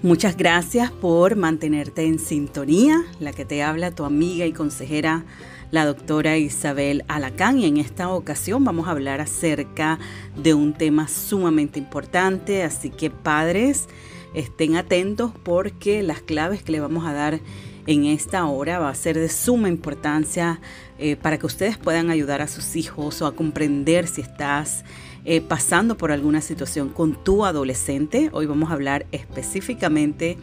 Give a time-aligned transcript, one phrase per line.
[0.00, 5.24] Muchas gracias por mantenerte en sintonía, la que te habla tu amiga y consejera,
[5.72, 9.98] la doctora Isabel Alacán, y en esta ocasión vamos a hablar acerca
[10.40, 13.88] de un tema sumamente importante, así que padres,
[14.34, 17.40] estén atentos porque las claves que le vamos a dar
[17.88, 20.60] en esta hora va a ser de suma importancia
[21.00, 24.84] eh, para que ustedes puedan ayudar a sus hijos o a comprender si estás
[25.30, 28.30] eh, pasando por alguna situación con tu adolescente.
[28.32, 30.38] Hoy vamos a hablar específicamente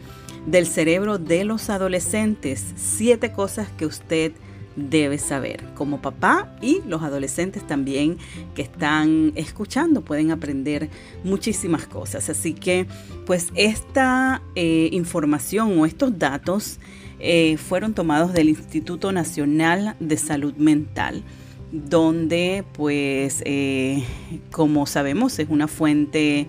[0.46, 2.64] del cerebro de los adolescentes.
[2.76, 4.30] Siete cosas que usted
[4.76, 8.16] debe saber como papá y los adolescentes también
[8.54, 10.88] que están escuchando pueden aprender
[11.24, 12.30] muchísimas cosas.
[12.30, 12.86] Así que
[13.26, 16.78] pues esta eh, información o estos datos
[17.18, 21.24] eh, fueron tomados del Instituto Nacional de Salud Mental
[21.72, 24.04] donde pues eh,
[24.50, 26.46] como sabemos es una fuente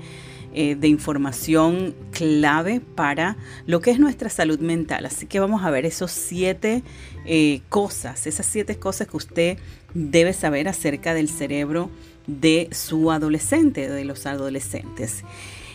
[0.54, 5.06] eh, de información clave para lo que es nuestra salud mental.
[5.06, 6.84] Así que vamos a ver esos siete
[7.26, 9.58] eh, cosas, esas siete cosas que usted
[9.94, 11.92] debe saber acerca del cerebro
[12.26, 15.24] de su adolescente, de los adolescentes.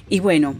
[0.08, 0.56] Y bueno,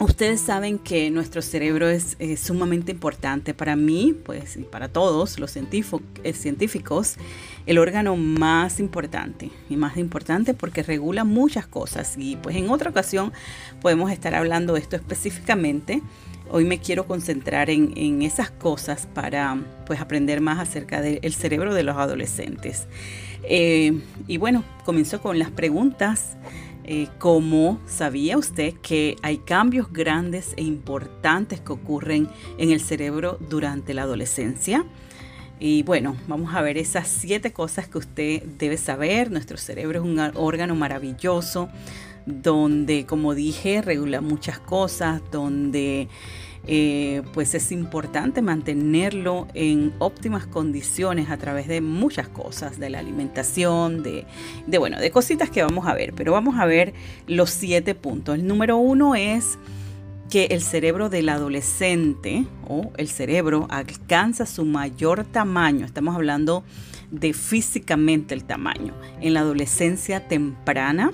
[0.00, 5.56] Ustedes saben que nuestro cerebro es, sumamente importante para mí, pues, y para todos los
[5.56, 7.16] eh, científicos,
[7.66, 12.14] el órgano más importante y más importante porque regula muchas cosas.
[12.18, 13.32] Y pues en otra ocasión
[13.80, 16.02] podemos estar hablando de esto específicamente.
[16.50, 21.82] Hoy me quiero concentrar en, esas cosas para pues aprender más acerca del cerebro de
[21.82, 22.86] los adolescentes.
[23.44, 26.36] Eh, y bueno, comienzo con las preguntas
[26.86, 32.28] eh, ¿Cómo sabía usted que hay cambios grandes e importantes que ocurren
[32.58, 34.84] en el cerebro durante la adolescencia?
[35.60, 39.30] Y bueno, vamos a ver esas siete cosas que usted debe saber.
[39.30, 41.68] Nuestro cerebro es un órgano maravilloso
[42.26, 46.08] donde, como dije, regula muchas cosas, donde
[46.66, 52.98] eh, pues es importante mantenerlo en óptimas condiciones a través de muchas cosas, de la
[53.00, 54.24] alimentación, de,
[54.66, 56.94] de, bueno, de cositas que vamos a ver, pero vamos a ver
[57.26, 58.36] los siete puntos.
[58.36, 59.58] El número uno es
[60.30, 66.64] que el cerebro del adolescente o el cerebro alcanza su mayor tamaño, estamos hablando
[67.10, 71.10] de físicamente el tamaño, en la adolescencia temprana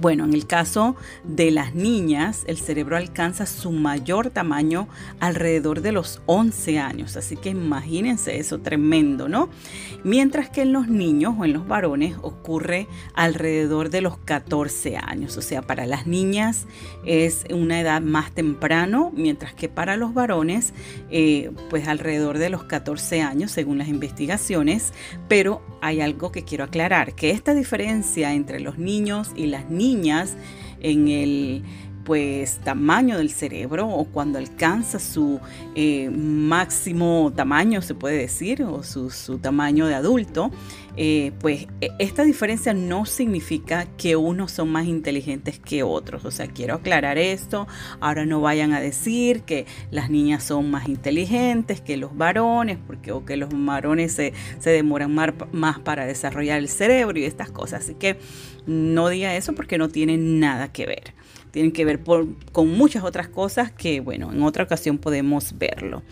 [0.00, 0.94] bueno, en el caso
[1.24, 4.88] de las niñas, el cerebro alcanza su mayor tamaño
[5.18, 9.48] alrededor de los 11 años, así que imagínense eso tremendo, ¿no?
[10.04, 15.36] Mientras que en los niños o en los varones ocurre alrededor de los 14 años,
[15.36, 16.66] o sea, para las niñas
[17.04, 20.74] es una edad más temprano, mientras que para los varones,
[21.10, 24.92] eh, pues alrededor de los 14 años, según las investigaciones,
[25.28, 29.87] pero hay algo que quiero aclarar, que esta diferencia entre los niños y las niñas
[30.80, 31.62] en el
[32.08, 35.40] pues tamaño del cerebro o cuando alcanza su
[35.74, 40.50] eh, máximo tamaño, se puede decir, o su, tamaño de adulto,
[40.96, 46.24] eh, pues e, esta diferencia no significa que unos son más inteligentes que otros.
[46.24, 47.68] O sea, quiero aclarar esto.
[48.00, 53.12] Ahora no vayan a decir que las niñas son más inteligentes que los varones, porque
[53.12, 54.32] o que los varones se,
[54.64, 57.82] demoran más, más para desarrollar el cerebro y estas cosas.
[57.82, 58.18] Así que
[58.66, 61.17] no diga eso porque no tiene nada que ver
[61.50, 62.00] tienen que ver
[62.52, 66.02] con muchas otras cosas que, bueno, en otra ocasión podemos verlo.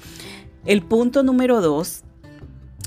[0.65, 2.03] El punto número dos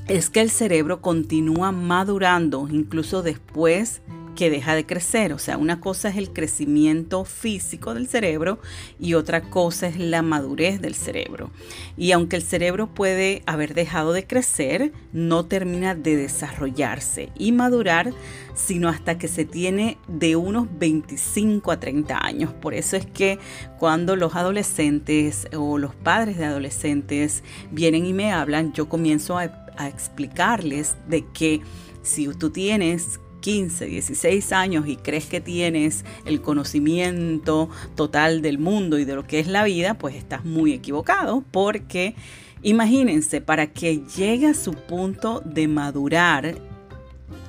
[0.07, 4.01] es que el cerebro continúa madurando incluso después
[4.35, 5.33] que deja de crecer.
[5.33, 8.59] O sea, una cosa es el crecimiento físico del cerebro
[8.99, 11.51] y otra cosa es la madurez del cerebro.
[11.97, 18.13] Y aunque el cerebro puede haber dejado de crecer, no termina de desarrollarse y madurar,
[18.53, 22.53] sino hasta que se tiene de unos 25 a 30 años.
[22.53, 23.39] Por eso es que
[23.77, 29.69] cuando los adolescentes o los padres de adolescentes vienen y me hablan, yo comienzo a,
[29.79, 31.61] explicarles de que
[32.01, 38.99] si tú tienes 15, 16 años y crees que tienes el conocimiento total del mundo
[38.99, 42.15] y de lo que es la vida, pues estás muy equivocado porque
[42.61, 46.55] imagínense, para que llegue a su punto de madurar,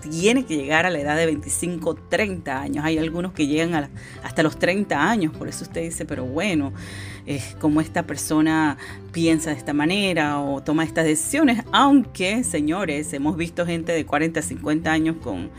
[0.00, 2.84] tiene que llegar a la edad de 25, 30 años.
[2.84, 3.90] Hay algunos que llegan
[4.22, 6.72] hasta los 30 años, por eso usted dice, pero bueno,
[7.26, 8.78] es como esta persona
[9.12, 14.42] piensa de esta manera o toma estas decisiones, aunque, señores, hemos visto gente de 40,
[14.42, 15.50] 50 años con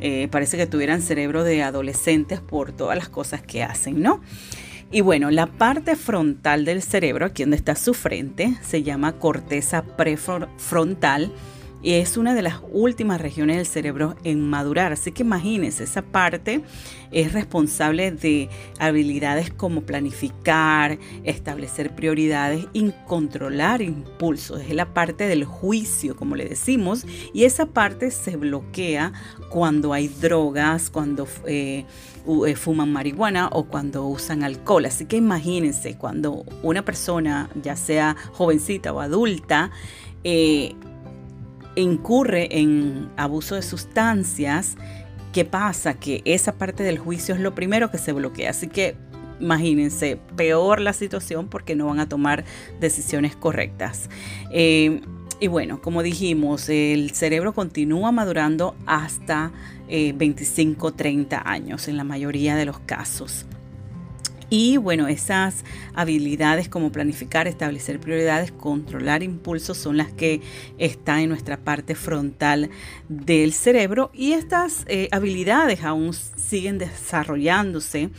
[0.00, 4.20] eh, parece que tuvieran cerebro de adolescentes por todas las cosas que hacen, ¿no?
[4.90, 9.82] Y bueno, la parte frontal del cerebro, aquí donde está su frente, se llama corteza
[9.82, 11.32] prefrontal
[11.82, 14.92] es una de las últimas regiones del cerebro en madurar.
[14.92, 16.62] Así que imagínense, esa parte
[17.10, 18.48] es responsable de
[18.78, 24.60] habilidades como planificar, establecer prioridades y controlar impulsos.
[24.62, 29.12] Es la parte del juicio, como le decimos, y esa parte se bloquea
[29.50, 31.84] cuando hay drogas, cuando eh,
[32.46, 34.84] eh, fuman marihuana o cuando usan alcohol.
[34.84, 39.70] Así que imagínense cuando una persona, ya sea jovencita o adulta,
[40.24, 40.74] eh,
[41.80, 44.76] incurre en abuso de sustancias,
[45.32, 45.94] ¿qué pasa?
[45.94, 48.50] Que esa parte del juicio es lo primero que se bloquea.
[48.50, 48.96] Así que
[49.40, 52.44] imagínense, peor la situación porque no van a tomar
[52.80, 54.10] decisiones correctas.
[54.52, 55.00] Eh,
[55.40, 59.52] y bueno, como dijimos, el cerebro continúa madurando hasta
[59.88, 63.46] 25, eh, 30 años en la mayoría de los casos.
[64.50, 65.64] Y bueno, esas
[65.94, 70.40] habilidades como planificar, establecer prioridades, controlar impulsos son las que
[70.78, 72.70] están en nuestra parte frontal
[73.08, 78.10] del cerebro y estas eh, habilidades aún siguen desarrollándose.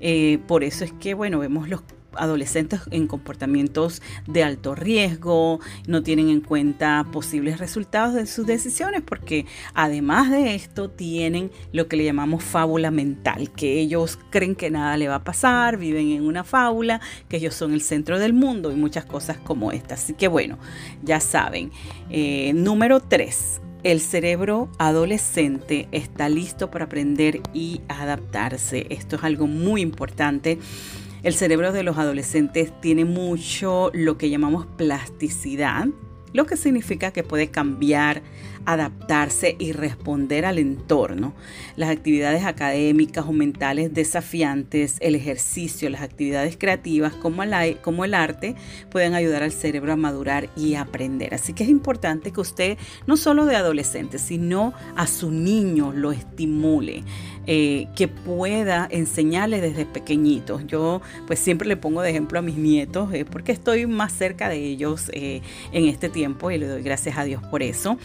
[0.00, 1.82] Eh, por eso es que, bueno, vemos los
[2.14, 9.02] adolescentes en comportamientos de alto riesgo, no tienen en cuenta posibles resultados de sus decisiones
[9.02, 14.70] porque además de esto tienen lo que le llamamos fábula mental, que ellos creen que
[14.70, 18.32] nada le va a pasar, viven en una fábula, que ellos son el centro del
[18.32, 19.94] mundo y muchas cosas como esta.
[19.94, 20.58] Así que bueno,
[21.02, 21.70] ya saben.
[22.10, 23.60] Eh, número 3.
[23.84, 28.86] El cerebro adolescente está listo para aprender y adaptarse.
[28.90, 30.58] Esto es algo muy importante
[31.22, 35.88] el cerebro de los adolescentes tiene mucho lo que llamamos plasticidad,
[36.32, 38.22] lo que significa que puede cambiar,
[38.68, 41.32] adaptarse y responder al entorno.
[41.76, 48.56] Las actividades académicas o mentales desafiantes, el ejercicio, las actividades creativas como el, arte
[48.90, 51.32] pueden ayudar al cerebro a madurar y aprender.
[51.32, 56.12] Así que es importante que usted no solo de adolescente, sino a su niño lo
[56.12, 57.04] estimule.
[57.50, 60.66] Eh, que pueda enseñarle desde pequeñitos.
[60.66, 64.50] Yo pues siempre le pongo de ejemplo a mis nietos eh, porque estoy más cerca
[64.50, 65.40] de ellos eh,
[65.72, 67.96] en este tiempo y le doy gracias a Dios por eso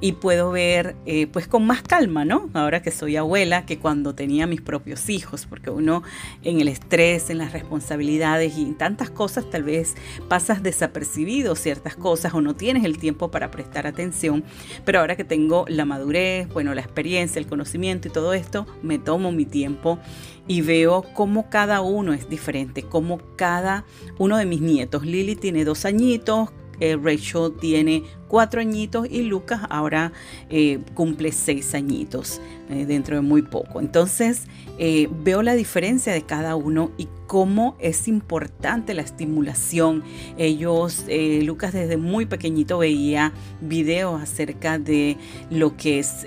[0.00, 2.48] y puedo ver eh, pues con más calma, ¿no?
[2.54, 6.02] Ahora que soy abuela, que cuando tenía mis propios hijos, porque uno
[6.44, 9.96] en el estrés, en las responsabilidades y en tantas cosas tal vez
[10.28, 14.44] pasas desapercibido ciertas cosas o no tienes el tiempo para prestar atención,
[14.84, 18.98] pero ahora que tengo la madurez, bueno, la experiencia, el conocimiento y todo esto, me
[18.98, 19.98] tomo mi tiempo
[20.46, 23.84] y veo cómo cada uno es diferente, cómo cada
[24.18, 26.50] uno de mis nietos, Lily tiene dos añitos,
[26.80, 30.12] eh, Rachel tiene cuatro añitos y Lucas ahora
[30.50, 33.80] eh, cumple seis añitos eh, dentro de muy poco.
[33.80, 34.46] Entonces
[34.78, 40.04] veo la diferencia de cada uno y cómo es importante la estimulación.
[40.36, 41.04] Ellos,
[41.42, 45.16] Lucas desde muy pequeñito veía videos acerca de
[45.50, 46.24] lo que es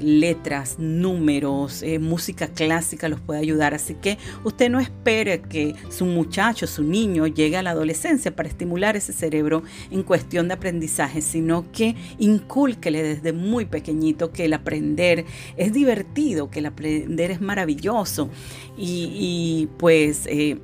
[0.00, 3.74] letras, números, música clásica los puede ayudar.
[3.74, 8.48] Así que usted no espere que su muchacho, su niño llegue a la adolescencia para
[8.48, 14.52] estimular ese cerebro en cuestión de aprendizaje, sino que incúlquele desde muy pequeñito que el
[14.52, 15.24] aprender
[15.56, 18.30] es divertido, que el aprender es maravilloso
[18.76, 20.26] y, pues...
[20.26, 20.58] Eh,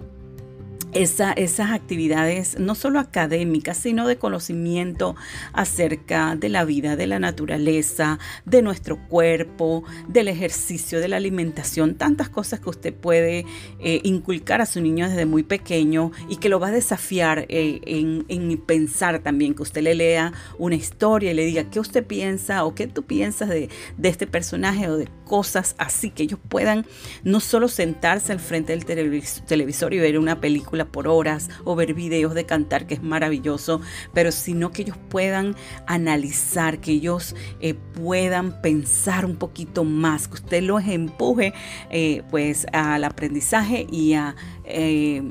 [0.93, 5.15] esas actividades no solo académicas, sino de conocimiento
[5.53, 11.97] acerca de la vida, de la naturaleza, de nuestro cuerpo, del ejercicio, de la alimentación,
[11.97, 13.45] tantas cosas que usted puede
[13.79, 17.81] eh, inculcar a su niño desde muy pequeño y que lo va a desafiar eh,
[17.87, 22.65] en, pensar también, que usted le lea una historia y le diga qué usted piensa
[22.65, 26.87] o qué tú piensas de, de este personaje o de cosas así, que ellos puedan
[27.23, 31.95] no solo sentarse al frente del televisor y ver una película, por horas o ver
[31.95, 33.81] videos de cantar, que es maravilloso,
[34.13, 40.35] pero sino que ellos puedan analizar, que ellos eh, puedan pensar un poquito más, que
[40.35, 41.53] usted los empuje
[41.91, 44.37] eh, pues al aprendizaje y a...
[44.65, 45.23] Eh,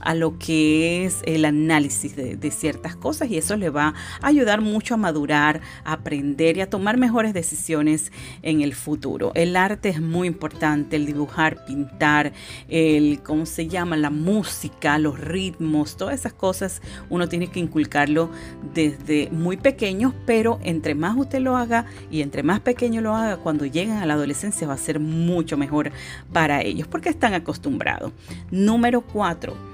[0.00, 4.60] a lo que es el análisis de, ciertas cosas y eso le va a ayudar
[4.60, 9.32] mucho a madurar, a aprender y a tomar mejores decisiones en el futuro.
[9.34, 12.32] El arte es muy importante, el dibujar, pintar,
[12.68, 13.96] el, ¿cómo se llama?
[13.96, 18.30] La música, los ritmos, todas esas cosas uno tiene que inculcarlo
[18.74, 23.38] desde muy pequeños, pero entre más usted lo haga y entre más pequeño lo haga,
[23.38, 25.92] cuando lleguen a la adolescencia va a ser mucho mejor
[26.32, 28.12] para ellos porque están acostumbrados.
[28.50, 29.73] Número cuatro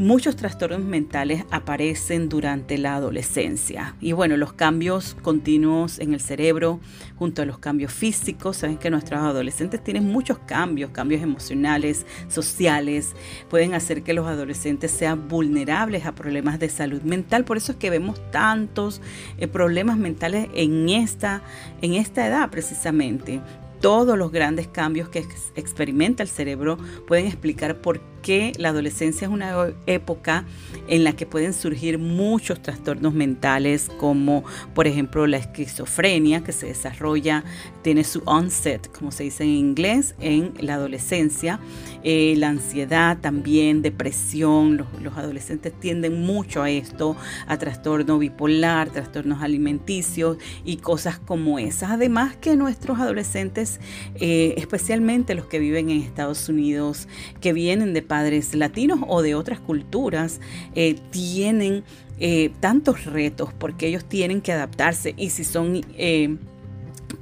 [0.00, 3.96] Muchos trastornos mentales aparecen durante la adolescencia.
[4.00, 6.80] Y bueno, los cambios continuos en el cerebro
[7.16, 13.14] junto a los cambios físicos, saben que nuestros adolescentes tienen muchos cambios, cambios emocionales, sociales,
[13.50, 17.78] pueden hacer que los adolescentes sean vulnerables a problemas de salud mental, por eso es
[17.78, 19.02] que vemos tantos
[19.36, 21.42] eh, problemas mentales en esta,
[21.82, 23.42] en esta edad precisamente.
[23.82, 25.26] Todos los grandes cambios que
[25.56, 30.44] experimenta el cerebro pueden explicar por qué la adolescencia es una época
[30.88, 36.66] en la que pueden surgir muchos trastornos mentales como por ejemplo la esquizofrenia que se
[36.66, 37.44] desarrolla,
[37.82, 41.60] tiene su onset, como se dice en inglés, en la adolescencia,
[42.02, 48.90] eh, la ansiedad también, depresión, los, los, adolescentes tienden mucho a esto, a trastorno bipolar,
[48.90, 51.90] trastornos alimenticios y cosas como esas.
[51.90, 53.80] Además que nuestros adolescentes
[54.16, 57.08] eh, especialmente los que viven en Estados Unidos,
[57.40, 60.40] que vienen de padres latinos o de otras culturas,
[60.74, 61.84] eh, tienen
[62.18, 65.14] eh, tantos retos porque ellos tienen que adaptarse.
[65.16, 65.80] Y si son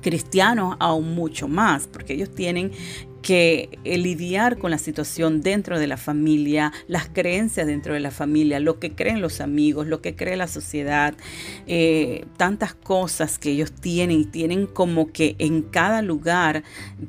[0.00, 2.72] cristianos aún mucho más, porque ellos tienen
[3.22, 8.60] que lidiar con la situación dentro de la familia, las creencias dentro de la familia,
[8.60, 11.14] lo que creen los amigos, lo que cree la sociedad,
[11.66, 16.62] eh, tantas cosas que ellos tienen y tienen como que en cada lugar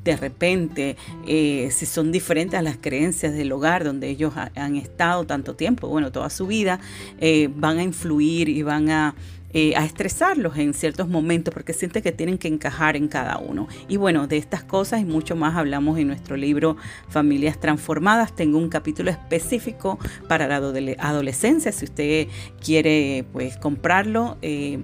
[0.03, 0.97] de repente,
[1.27, 5.87] eh, si son diferentes a las creencias del hogar donde ellos han estado tanto tiempo,
[5.87, 6.79] bueno, toda su vida,
[7.19, 9.15] eh, van a influir y van a
[9.53, 13.67] eh, a estresarlos en ciertos momentos porque siente que tienen que encajar en cada uno.
[13.87, 16.77] Y bueno, de estas cosas y mucho más hablamos en nuestro libro
[17.07, 18.35] Familias Transformadas.
[18.35, 20.57] Tengo un capítulo específico para la
[20.99, 21.71] adolescencia.
[21.71, 22.27] Si usted
[22.63, 24.79] quiere pues comprarlo, eh,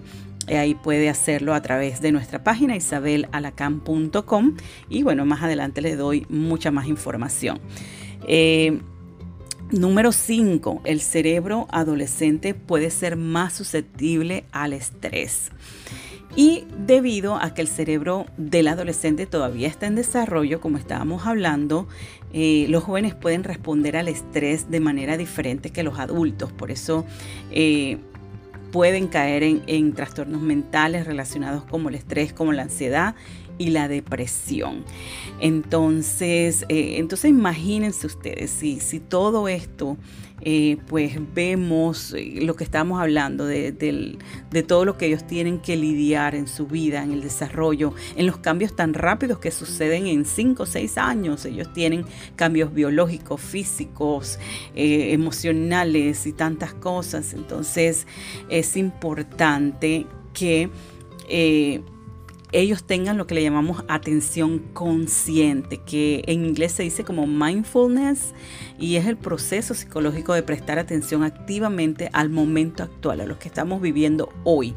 [0.48, 4.56] ahí puede hacerlo a través de nuestra página isabelalacan.com
[4.90, 7.60] y bueno, más adelante les doy mucha más información.
[8.28, 8.80] Eh,
[9.72, 10.82] Número 5.
[10.86, 15.50] El cerebro adolescente puede ser más susceptible al estrés.
[16.36, 21.88] Y debido a que el cerebro del adolescente todavía está en desarrollo, como estábamos hablando,
[22.32, 26.52] eh, los jóvenes pueden responder al estrés de manera diferente que los adultos.
[26.52, 27.04] Por eso
[27.50, 27.98] eh,
[28.72, 33.16] pueden caer en, en trastornos mentales relacionados como el estrés, como la ansiedad
[33.58, 34.84] y la depresión.
[35.40, 39.98] Entonces, eh, entonces imagínense ustedes, si, si todo esto,
[40.42, 45.60] eh, pues vemos eh, lo que estamos hablando de, de, todo lo que ellos tienen
[45.60, 50.08] que lidiar en su vida, en el desarrollo, en los cambios tan rápidos que suceden
[50.08, 51.46] en 5 o 6 años.
[51.46, 54.38] Ellos tienen cambios biológicos, físicos,
[54.76, 57.34] emocionales y tantas cosas.
[57.34, 58.06] Entonces,
[58.50, 60.70] es importante que
[62.56, 68.34] ellos tengan lo que le llamamos atención consciente, que en inglés se dice como mindfulness
[68.80, 73.50] y es el proceso psicológico de prestar atención activamente al momento actual, a lo que
[73.50, 74.74] estamos viviendo hoy.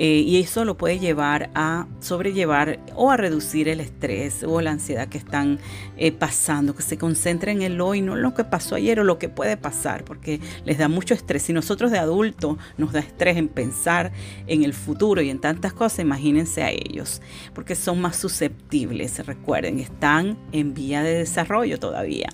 [0.00, 4.70] Eh, y eso lo puede llevar a sobrellevar o a reducir el estrés o la
[4.70, 5.58] ansiedad que están
[5.96, 9.04] eh, pasando, que se concentren en el hoy, no en lo que pasó ayer o
[9.04, 11.50] lo que puede pasar, porque les da mucho estrés.
[11.50, 14.12] Y nosotros de adultos nos da estrés en pensar
[14.46, 17.20] en el futuro y en tantas cosas, imagínense a ellos,
[17.52, 22.28] porque son más susceptibles, recuerden, están en vía de desarrollo todavía.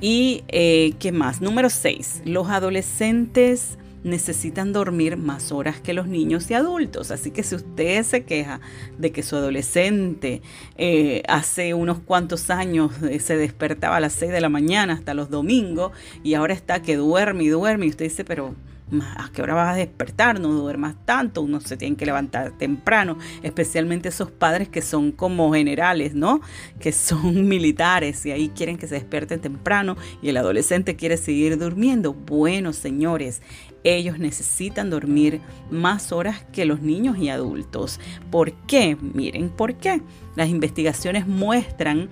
[0.00, 6.50] Y eh, qué más, número 6, los adolescentes necesitan dormir más horas que los niños
[6.50, 7.10] y adultos.
[7.10, 8.60] Así que si usted se queja
[8.98, 10.42] de que su adolescente
[10.76, 15.14] eh, hace unos cuantos años eh, se despertaba a las 6 de la mañana hasta
[15.14, 18.54] los domingos y ahora está que duerme y duerme y usted dice, pero
[18.90, 20.40] ¿A qué hora vas a despertar?
[20.40, 25.52] No duermas tanto, uno se tiene que levantar temprano, especialmente esos padres que son como
[25.52, 26.40] generales, ¿no?
[26.80, 31.58] Que son militares y ahí quieren que se despierten temprano y el adolescente quiere seguir
[31.58, 32.14] durmiendo.
[32.14, 33.42] Bueno, señores,
[33.84, 38.00] ellos necesitan dormir más horas que los niños y adultos.
[38.30, 38.96] ¿Por qué?
[39.00, 40.02] Miren, ¿por qué?
[40.36, 42.08] Las investigaciones muestran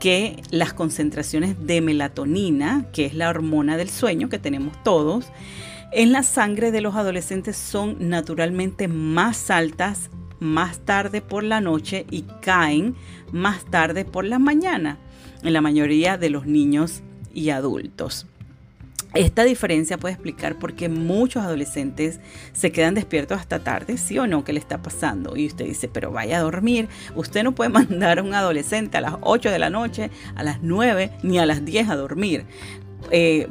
[0.00, 5.26] que las concentraciones de melatonina, que es la hormona del sueño que tenemos todos,
[5.92, 12.06] en la sangre de los adolescentes son naturalmente más altas más tarde por la noche
[12.10, 12.94] y caen
[13.32, 14.98] más tarde por la mañana
[15.42, 18.26] en la mayoría de los niños y adultos.
[19.16, 22.20] Esta diferencia puede explicar por qué muchos adolescentes
[22.52, 25.36] se quedan despiertos hasta tarde, sí o no, qué le está pasando.
[25.36, 26.88] Y usted dice, pero vaya a dormir.
[27.14, 30.62] Usted no puede mandar a un adolescente a las 8 de la noche, a las
[30.62, 32.44] 9 ni a las 10 a dormir.
[33.10, 33.48] Eh,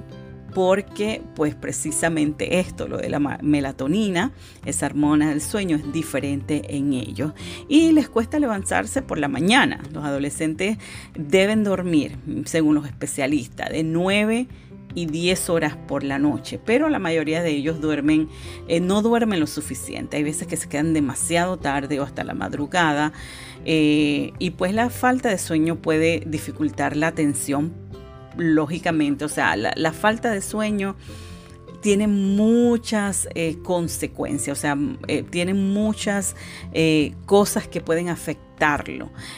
[0.54, 4.32] porque pues precisamente esto, lo de la melatonina,
[4.66, 7.34] esa hormona del sueño, es diferente en ellos.
[7.68, 9.82] Y les cuesta levantarse por la mañana.
[9.92, 10.78] Los adolescentes
[11.14, 14.48] deben dormir, según los especialistas, de 9
[14.96, 18.30] y 10 horas por la noche, pero la mayoría de ellos duermen,
[18.68, 20.18] eh, no duermen lo suficiente.
[20.18, 23.12] Hay veces que se quedan demasiado tarde o hasta la madrugada
[23.66, 27.74] eh, y pues la falta de sueño puede dificultar la atención,
[28.38, 30.96] lógicamente, o sea, la, falta de sueño
[31.82, 34.78] tiene muchas eh, consecuencias, o sea,
[35.30, 36.36] tiene muchas
[37.26, 38.55] cosas que pueden afectar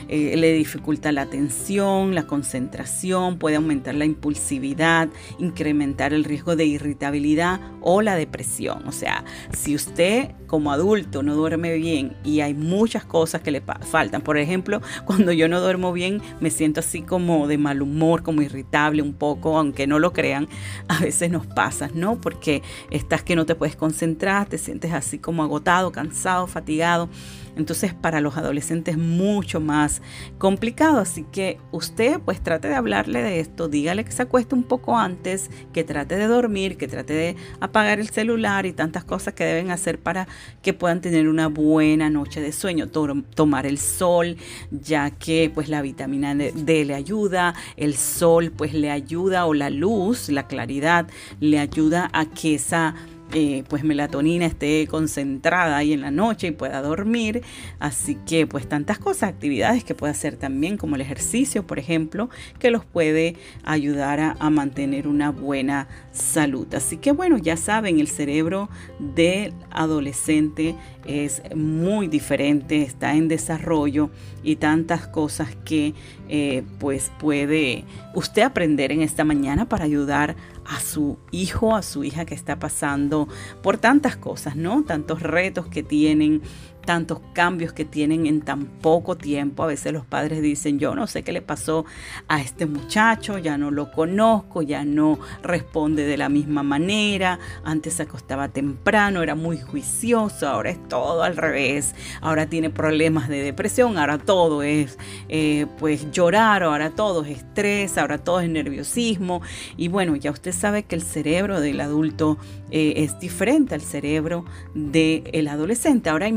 [0.08, 5.10] eh, le dificulta la atención, la concentración, puede aumentar la impulsividad,
[5.40, 8.88] incrementar el riesgo de irritabilidad o la depresión.
[8.88, 13.62] O sea, si usted como adulto no duerme bien y hay muchas cosas que le
[13.62, 18.24] faltan, por ejemplo, cuando yo no duermo bien me siento así como de mal humor,
[18.24, 20.48] como irritable un poco, aunque no lo crean,
[20.88, 22.22] a veces nos pasa, ¿no?
[22.22, 27.10] Porque estás que no te puedes concentrar, te sientes así como agotado, cansado, fatigado.
[27.58, 30.02] Entonces para los adolescentes es mucho más
[30.38, 34.64] complicado, así que usted pues trate de hablarle de esto, dígale que se acueste un
[34.64, 39.34] poco antes, que trate de dormir, que trate de apagar el celular y tantas cosas
[39.34, 40.28] que deben hacer para
[40.62, 44.38] que puedan tener una buena noche de sueño, tomar el sol,
[44.72, 49.70] ya que pues la vitamina D le ayuda, el sol pues le ayuda o la
[49.70, 51.08] luz, la claridad
[51.40, 52.96] le ayuda a que esa
[53.34, 57.42] eh, pues melatonina esté concentrada ahí en la noche y pueda dormir.
[57.80, 62.30] Así que pues tantas cosas, actividades que puede hacer también como el ejercicio, por ejemplo,
[62.60, 66.74] que los puede ayudar a, mantener una buena salud.
[66.74, 74.10] Así que bueno, ya saben, el cerebro del adolescente es muy diferente, está en desarrollo
[74.42, 75.94] y tantas cosas que
[76.30, 77.84] eh, pues puede
[78.16, 82.60] usted aprender en esta mañana para ayudar a su hijo, a su hija que está
[82.60, 83.28] pasando
[83.64, 84.84] por tantas cosas, ¿no?
[84.84, 86.42] Tantos retos que tienen,
[86.88, 89.62] tantos cambios que tienen en tan poco tiempo.
[89.62, 91.86] A veces los padres dicen, yo no sé qué le pasó
[92.30, 97.96] a este muchacho, ya no lo conozco, ya no responde de la misma manera, antes
[97.96, 103.44] se acostaba temprano, era muy juicioso, ahora es todo al revés, ahora tiene problemas de
[103.44, 109.42] depresión, ahora todo es eh, pues llorar, ahora todo es estrés, ahora todo es nerviosismo
[109.76, 112.38] y bueno, ya usted sabe que el cerebro del adulto
[112.72, 116.10] eh, es diferente al cerebro del adolescente.
[116.10, 116.28] Ahora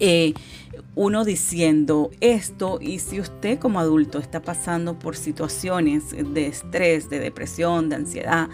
[0.00, 0.34] eh,
[0.94, 7.18] uno diciendo esto y si usted como adulto está pasando por situaciones de estrés, de
[7.18, 8.48] depresión, de ansiedad,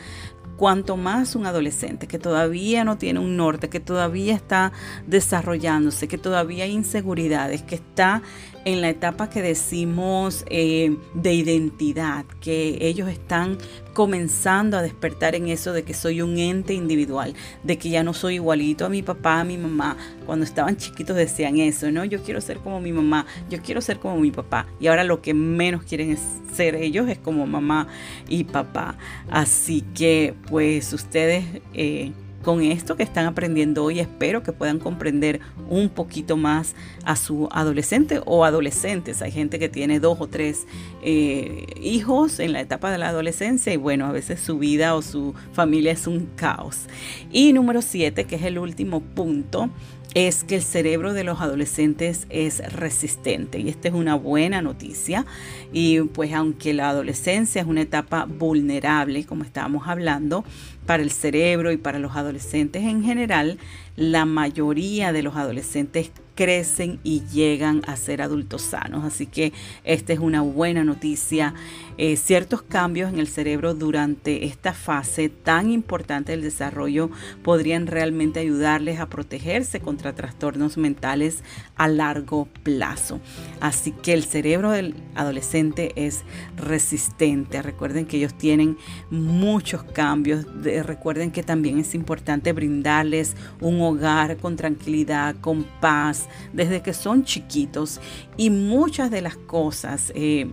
[0.56, 4.72] cuanto más un adolescente que todavía no tiene un norte, que todavía está
[5.06, 8.22] desarrollándose, que todavía hay inseguridades, que está
[8.64, 13.58] en la etapa que decimos eh, de identidad, que ellos están
[13.92, 18.14] comenzando a despertar en eso de que soy un ente individual, de que ya no
[18.14, 19.96] soy igualito a mi papá, a mi mamá.
[20.26, 22.04] Cuando estaban chiquitos decían eso, ¿no?
[22.04, 24.66] Yo quiero ser como mi mamá, yo quiero ser como mi papá.
[24.80, 26.16] Y ahora lo que menos quieren
[26.54, 27.88] ser ellos es como mamá
[28.28, 28.96] y papá.
[29.30, 31.44] Así que pues ustedes...
[31.74, 32.12] Eh,
[32.42, 34.00] con esto que están aprendiendo hoy.
[34.00, 36.74] Espero que puedan comprender un poquito más
[37.04, 39.22] a su adolescente o adolescentes.
[39.22, 40.66] Hay gente que tiene dos o tres
[41.02, 45.02] eh, hijos en la etapa de la adolescencia y bueno, a veces su vida o
[45.02, 46.86] su familia es un caos.
[47.30, 49.70] Y número siete, que es el último punto,
[50.14, 55.24] es que el cerebro de los adolescentes es resistente y esta es una buena noticia.
[55.72, 60.44] Y pues aunque la adolescencia es una etapa vulnerable como estábamos hablando
[60.86, 63.58] para el cerebro y para los adolescentes en general,
[63.96, 69.04] la mayoría de los adolescentes crecen y llegan a ser adultos sanos.
[69.04, 69.52] Así que
[69.84, 71.54] esta es una buena noticia.
[71.98, 77.10] Eh, ciertos cambios en el cerebro durante esta fase tan importante del desarrollo
[77.42, 81.44] podrían realmente ayudarles a protegerse contra trastornos mentales
[81.76, 83.20] a largo plazo.
[83.60, 86.22] Así que el cerebro del adolescente es
[86.56, 87.60] resistente.
[87.60, 88.78] Recuerden que ellos tienen
[89.10, 90.46] muchos cambios.
[90.84, 97.24] recuerden que también es importante brindarles un hogar con tranquilidad, con paz, desde que son
[97.24, 98.00] chiquitos.
[98.36, 100.50] Y muchas de las cosas eh,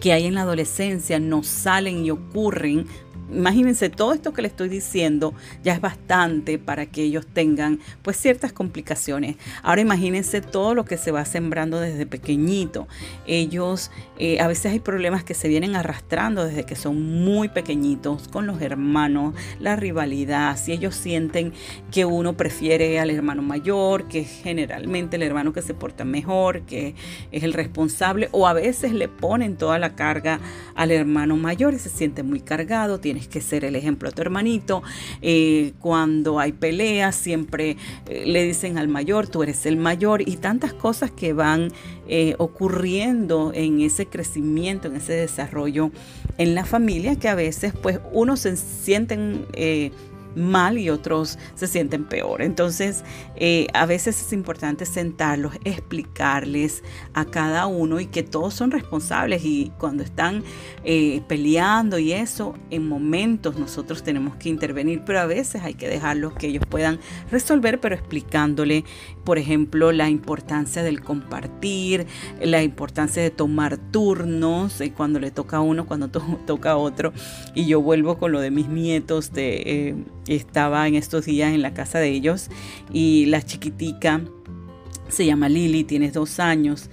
[0.00, 2.86] que hay en la adolescencia no salen y ocurren
[3.32, 8.16] imagínense, todo esto que le estoy diciendo ya es bastante para que ellos tengan pues
[8.16, 9.36] ciertas complicaciones.
[9.62, 12.88] Ahora imagínense todo lo que se va sembrando desde pequeñito.
[13.26, 18.28] Ellos, eh, a veces hay problemas que se vienen arrastrando desde que son muy pequeñitos
[18.28, 21.52] con los hermanos, la rivalidad, si ellos sienten
[21.90, 26.62] que uno prefiere al hermano mayor, que es generalmente el hermano que se porta mejor,
[26.62, 26.94] que
[27.32, 30.40] es el responsable, o a veces le ponen toda la carga
[30.74, 34.22] al hermano mayor y se siente muy cargado, tiene que ser el ejemplo a tu
[34.22, 34.82] hermanito.
[35.22, 37.76] Eh, cuando hay peleas, siempre
[38.08, 41.72] eh, le dicen al mayor, tú eres el mayor y tantas cosas que van
[42.38, 45.92] ocurriendo en ese crecimiento, en ese desarrollo
[46.38, 49.46] en la familia que a veces pues uno se sienten
[50.34, 52.42] mal y otros se sienten peor.
[52.42, 53.04] Entonces,
[53.36, 56.82] eh, a veces es importante sentarlos, explicarles
[57.14, 60.42] a cada uno y que todos son responsables y cuando están
[60.84, 65.88] eh, peleando y eso, en momentos nosotros tenemos que intervenir, pero a veces hay que
[65.88, 66.98] dejarlos que ellos puedan
[67.30, 68.84] resolver, pero explicándole,
[69.24, 72.06] por ejemplo, la importancia del compartir,
[72.40, 77.12] la importancia de tomar turnos, y cuando le toca a uno, cuando toca a otro.
[77.54, 79.62] Y yo vuelvo con lo de mis nietos de...
[79.66, 79.94] Eh,
[80.36, 82.48] estaba en estos días en la casa de ellos.
[82.92, 84.22] Y la chiquitica
[85.08, 86.90] se llama Lili, tiene dos años.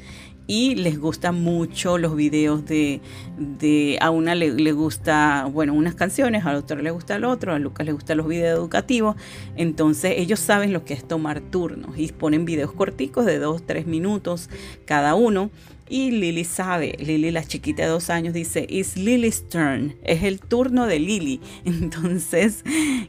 [0.50, 3.02] Y les gustan mucho los videos de,
[3.38, 7.54] de a una le, le, gusta, bueno, unas canciones, al otro le gusta el otro,
[7.54, 9.18] a Lucas le gustan los videos educativos,
[9.58, 13.88] entonces ellos saben lo que es tomar turnos y ponen videos corticos de dos, tres
[13.88, 14.50] minutos
[14.86, 15.52] cada uno
[15.90, 20.40] y Lily sabe, Lily la chiquita de dos años dice, it's Lily's turn, es el
[20.40, 21.40] turno de Lily.
[21.66, 22.64] Entonces,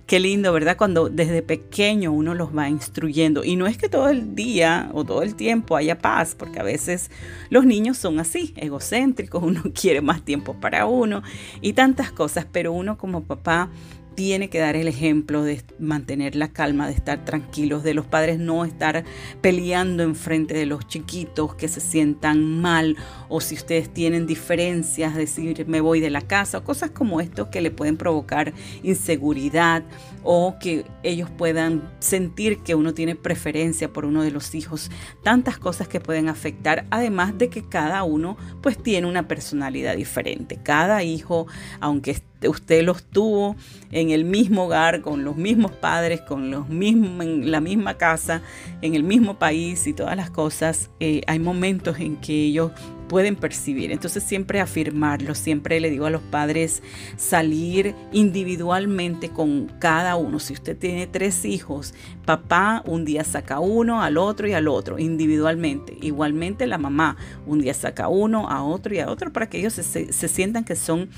[0.06, 0.76] qué lindo, ¿verdad?
[0.76, 3.44] Cuando desde pequeño uno los va instruyendo.
[3.44, 6.62] Y no es que todo el día o todo el tiempo haya paz, porque a
[6.62, 7.10] veces
[7.50, 11.22] los niños son así, egocéntricos, uno quiere más tiempo para uno
[11.60, 13.70] y tantas cosas, pero uno como papá
[14.18, 18.40] tiene que dar el ejemplo de mantener la calma, de estar tranquilos, de los padres
[18.40, 19.04] no estar
[19.40, 22.96] peleando en frente de los chiquitos que se sientan mal
[23.28, 27.48] o si ustedes tienen diferencias, decir me voy de la casa o cosas como esto
[27.48, 29.85] que le pueden provocar inseguridad
[30.24, 34.90] o que ellos puedan sentir que uno tiene preferencia por uno de los hijos,
[35.22, 40.59] tantas cosas que pueden afectar, además de que cada uno pues tiene una personalidad diferente.
[40.61, 41.46] Cada hijo,
[41.81, 43.57] aunque esté usted los tuvo
[43.90, 48.42] en el mismo hogar, con los mismos padres, con los mismos, en la misma casa,
[48.83, 52.70] en el mismo país y todas las cosas, eh, hay momentos en que ellos
[53.09, 53.90] pueden percibir.
[53.90, 56.83] Entonces siempre afirmarlo, siempre le digo a los padres
[57.16, 60.38] salir individualmente con cada uno.
[60.38, 64.98] Si usted tiene tres hijos, papá un día saca uno al otro y al otro
[64.98, 65.96] individualmente.
[66.01, 69.72] Igualmente la mamá un día saca uno a otro y a otro para que ellos
[69.72, 71.09] se, se sientan que son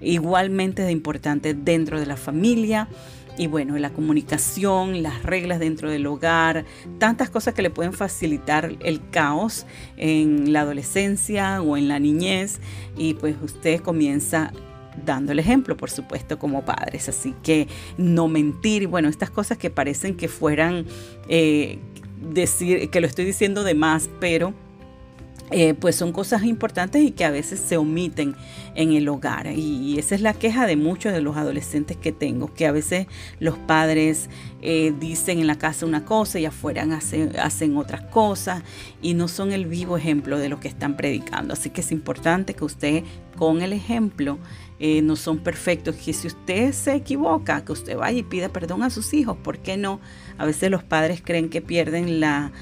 [0.00, 2.88] igualmente de importante dentro de la familia.
[3.38, 6.64] Y bueno, la comunicación, las reglas dentro del hogar,
[6.98, 9.66] tantas cosas que le pueden facilitar el caos
[9.98, 12.60] en la adolescencia o en la niñez.
[12.96, 14.52] Y pues usted comienza
[15.04, 17.10] dando el ejemplo, por supuesto, como padres.
[17.10, 20.86] Así que no mentir, bueno, estas cosas que parecen que fueran
[21.28, 21.78] eh,
[22.32, 24.54] decir, que lo estoy diciendo de más, pero
[25.52, 28.34] eh, pues son cosas importantes y que a veces se omiten
[28.74, 29.46] en el hogar.
[29.46, 33.06] Y, esa es la queja de muchos de los adolescentes que tengo, que a veces
[33.38, 34.28] los padres
[34.60, 36.86] eh, dicen en la casa una cosa y afuera
[37.40, 38.62] hacen, otras cosas
[39.00, 41.52] y no son el vivo ejemplo de lo que están predicando.
[41.54, 43.04] Así que es importante que usted
[43.36, 44.38] con el ejemplo
[44.80, 48.82] eh, no son perfectos, que si usted se equivoca, que usted vaya y pida perdón
[48.82, 50.00] a sus hijos, ¿por qué no?
[50.38, 52.52] A veces los padres creen que pierden la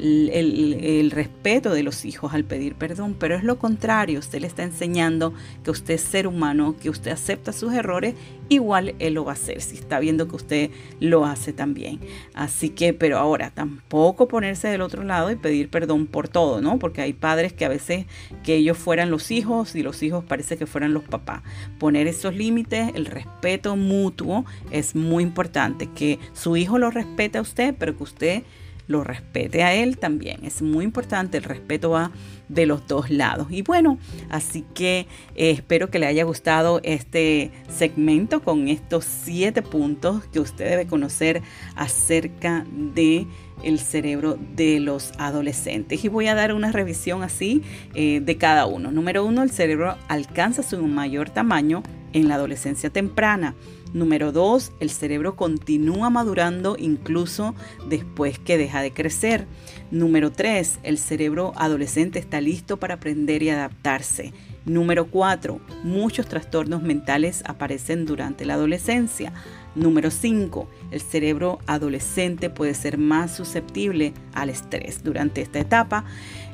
[0.00, 4.62] el, respeto de los hijos al pedir perdón, pero es lo contrario, usted le está
[4.62, 5.34] enseñando
[5.64, 8.14] que usted es ser humano, que usted acepta sus errores,
[8.48, 12.00] igual él lo va a hacer, si está viendo que usted lo hace también.
[12.34, 16.78] Así que, pero ahora, tampoco ponerse del otro lado y pedir perdón por todo, ¿no?
[16.78, 18.06] Porque hay padres que a veces
[18.42, 21.42] que ellos fueran los hijos y los hijos parece que fueran los papás.
[21.78, 27.42] Poner esos límites, el respeto mutuo es muy importante, que su hijo lo respete a
[27.42, 28.42] usted, pero que usted
[28.90, 30.44] lo respete a él también.
[30.44, 32.10] Es muy importante, el respeto va
[32.48, 33.46] de los dos lados.
[33.50, 33.98] Y bueno,
[34.28, 40.40] así que eh, espero que le haya gustado este segmento con estos siete puntos que
[40.40, 41.40] usted debe conocer
[41.76, 43.28] acerca de
[43.62, 46.04] el cerebro de los adolescentes.
[46.04, 47.62] Y voy a dar una revisión así
[47.94, 48.90] eh, de cada uno.
[48.90, 53.54] Número uno, el cerebro alcanza su mayor tamaño en la adolescencia temprana.
[53.92, 57.54] Número dos, el cerebro continúa madurando incluso
[57.88, 59.46] después que deja de crecer.
[59.90, 64.32] Número tres, el cerebro adolescente está listo para aprender y adaptarse.
[64.64, 69.32] Número cuatro, muchos trastornos mentales aparecen durante la adolescencia.
[69.74, 70.68] Número 5.
[70.90, 76.04] El cerebro adolescente puede ser más susceptible al estrés durante esta etapa.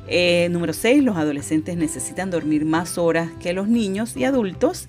[0.07, 4.85] Eh, número 6, los adolescentes necesitan dormir más horas que los niños y adultos.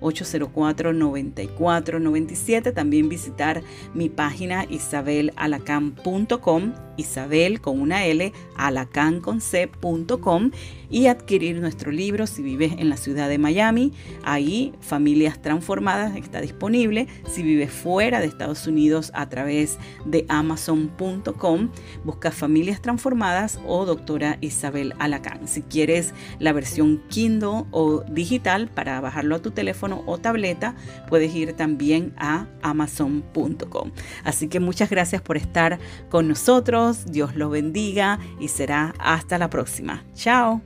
[0.00, 2.72] 305-804-9497.
[2.72, 3.62] También visitar
[3.92, 10.50] mi página isabelalacan.com, Isabel con una L, alacan con C.com
[10.90, 13.92] y adquirir nuestro libro si vives en la ciudad de Miami.
[14.24, 17.08] Ahí, Familias Transformadas está disponible.
[17.28, 21.70] Si vives fuera de Estados Unidos a través de amazon.com,
[22.04, 25.48] busca Familias Transformadas o doctora Isabel Alacán.
[25.48, 30.76] Si quieres la versión Kindle o digital para bajarlo a tu teléfono o tableta,
[31.08, 33.90] puedes ir también a amazon.com.
[34.24, 35.78] Así que muchas gracias por estar
[36.10, 36.85] con nosotros.
[37.06, 40.04] Dios, los bendiga y será hasta la próxima.
[40.14, 40.60] Chao.